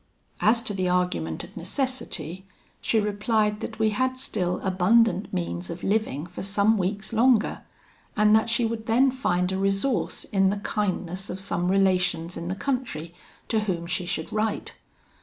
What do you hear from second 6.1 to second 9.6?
for some weeks longer, and that she would then find a